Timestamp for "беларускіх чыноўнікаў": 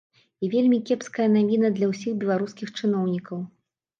2.23-3.45